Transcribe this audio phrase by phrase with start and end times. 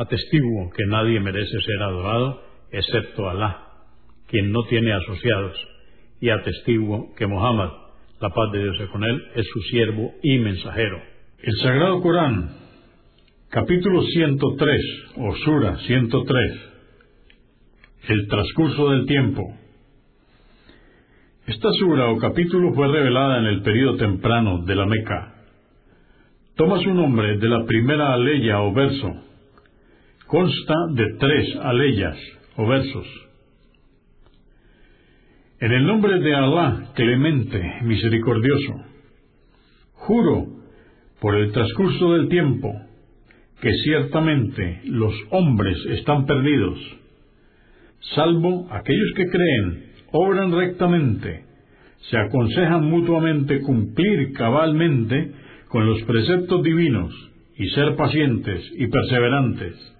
[0.00, 2.40] Atestiguo que nadie merece ser adorado
[2.72, 3.66] excepto Alá,
[4.28, 5.54] quien no tiene asociados,
[6.22, 7.68] y atestiguo que Muhammad,
[8.18, 11.02] la paz de Dios es con él, es su siervo y mensajero.
[11.42, 12.48] El Sagrado Corán,
[13.50, 14.80] capítulo 103,
[15.18, 16.60] o Sura 103,
[18.08, 19.42] el transcurso del tiempo.
[21.46, 25.34] Esta sura o capítulo fue revelada en el período temprano de la Meca.
[26.56, 29.29] Toma su nombre de la primera aleya o verso,
[30.30, 32.16] consta de tres aleyas
[32.56, 33.06] o versos.
[35.58, 38.74] En el nombre de Alá, clemente, misericordioso,
[39.94, 40.46] juro
[41.20, 42.72] por el transcurso del tiempo
[43.60, 46.78] que ciertamente los hombres están perdidos,
[48.14, 51.44] salvo aquellos que creen, obran rectamente,
[52.08, 55.32] se aconsejan mutuamente cumplir cabalmente
[55.68, 57.12] con los preceptos divinos
[57.56, 59.99] y ser pacientes y perseverantes